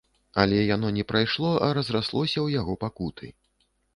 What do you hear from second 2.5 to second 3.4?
яго пакуты.